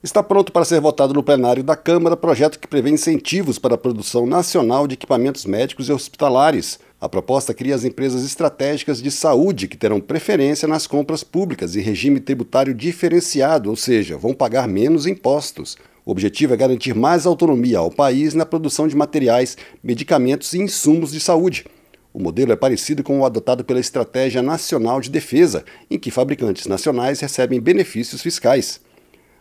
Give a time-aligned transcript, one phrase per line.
[0.00, 3.78] Está pronto para ser votado no plenário da Câmara projeto que prevê incentivos para a
[3.78, 6.78] produção nacional de equipamentos médicos e hospitalares.
[7.00, 11.80] A proposta cria as empresas estratégicas de saúde que terão preferência nas compras públicas e
[11.80, 15.76] regime tributário diferenciado, ou seja, vão pagar menos impostos.
[16.06, 21.10] O objetivo é garantir mais autonomia ao país na produção de materiais, medicamentos e insumos
[21.10, 21.66] de saúde.
[22.14, 26.66] O modelo é parecido com o adotado pela Estratégia Nacional de Defesa, em que fabricantes
[26.66, 28.80] nacionais recebem benefícios fiscais.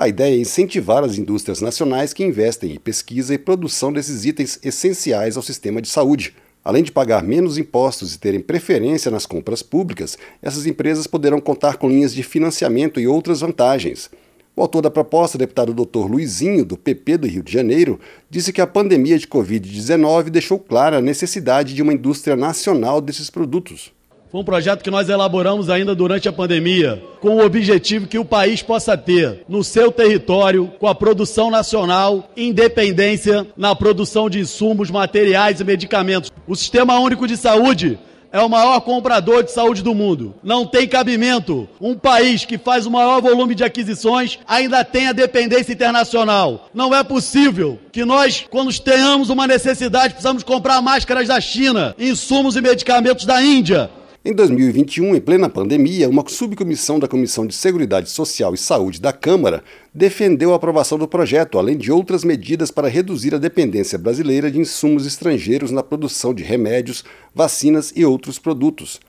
[0.00, 4.56] A ideia é incentivar as indústrias nacionais que investem em pesquisa e produção desses itens
[4.62, 6.36] essenciais ao sistema de saúde.
[6.64, 11.78] Além de pagar menos impostos e terem preferência nas compras públicas, essas empresas poderão contar
[11.78, 14.08] com linhas de financiamento e outras vantagens.
[14.54, 16.08] O autor da proposta, deputado Dr.
[16.08, 17.98] Luizinho, do PP do Rio de Janeiro,
[18.30, 23.30] disse que a pandemia de Covid-19 deixou clara a necessidade de uma indústria nacional desses
[23.30, 23.97] produtos.
[24.30, 28.24] Foi um projeto que nós elaboramos ainda durante a pandemia, com o objetivo que o
[28.26, 34.90] país possa ter no seu território, com a produção nacional, independência na produção de insumos,
[34.90, 36.30] materiais e medicamentos.
[36.46, 37.98] O Sistema Único de Saúde
[38.30, 40.34] é o maior comprador de saúde do mundo.
[40.42, 45.72] Não tem cabimento um país que faz o maior volume de aquisições ainda tenha dependência
[45.72, 46.68] internacional.
[46.74, 52.56] Não é possível que nós, quando tenhamos uma necessidade, precisamos comprar máscaras da China, insumos
[52.56, 53.90] e medicamentos da Índia.
[54.24, 59.12] Em 2021, em plena pandemia, uma subcomissão da Comissão de Seguridade Social e Saúde da
[59.12, 59.62] Câmara
[59.94, 64.58] defendeu a aprovação do projeto, além de outras medidas para reduzir a dependência brasileira de
[64.58, 69.00] insumos estrangeiros na produção de remédios, vacinas e outros produtos.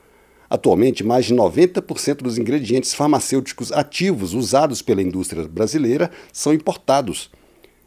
[0.47, 7.31] Atualmente, mais de 90% dos ingredientes farmacêuticos ativos usados pela indústria brasileira são importados.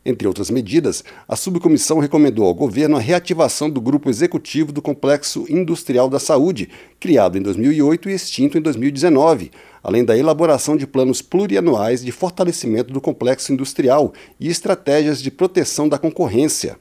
[0.05, 5.47] Entre outras medidas, a subcomissão recomendou ao governo a reativação do Grupo Executivo do Complexo
[5.49, 11.23] Industrial da Saúde, criado em 2008 e extinto em 2019, além da elaboração de planos
[11.23, 16.77] plurianuais de fortalecimento do complexo industrial e estratégias de proteção da concorrência.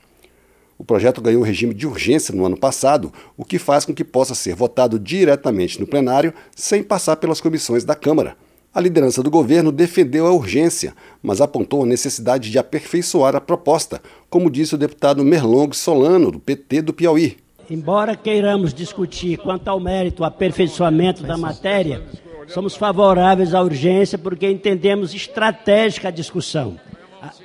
[0.76, 4.34] O projeto ganhou regime de urgência no ano passado, o que faz com que possa
[4.34, 8.36] ser votado diretamente no plenário sem passar pelas comissões da Câmara.
[8.74, 14.02] A liderança do governo defendeu a urgência, mas apontou a necessidade de aperfeiçoar a proposta,
[14.30, 17.38] como disse o deputado Merlong Solano, do PT do Piauí.
[17.70, 22.02] Embora queiramos discutir quanto ao mérito, aperfeiçoamento da matéria,
[22.48, 26.80] somos favoráveis à urgência porque entendemos estratégica a discussão.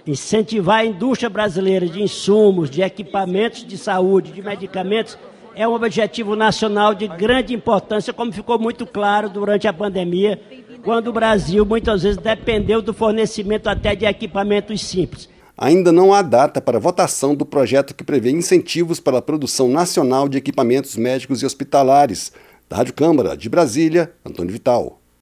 [0.06, 5.18] Incentivar a indústria brasileira de insumos, de equipamentos de saúde, de medicamentos,
[5.56, 10.40] é um objetivo nacional de grande importância, como ficou muito claro durante a pandemia
[10.86, 15.28] quando o Brasil muitas vezes dependeu do fornecimento até de equipamentos simples.
[15.58, 20.28] Ainda não há data para votação do projeto que prevê incentivos para a produção nacional
[20.28, 22.30] de equipamentos médicos e hospitalares.
[22.70, 25.00] Da Rádio Câmara de Brasília, Antônio Vital.